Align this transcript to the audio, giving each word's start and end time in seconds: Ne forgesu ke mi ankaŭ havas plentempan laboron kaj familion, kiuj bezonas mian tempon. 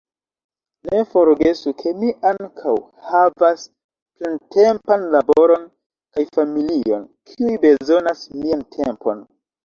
Ne 0.89 0.99
forgesu 1.09 1.71
ke 1.81 1.91
mi 1.97 2.07
ankaŭ 2.29 2.71
havas 3.09 3.65
plentempan 4.23 5.05
laboron 5.17 5.67
kaj 6.17 6.23
familion, 6.39 7.05
kiuj 7.33 7.53
bezonas 7.67 8.25
mian 8.39 8.65
tempon. 8.77 9.23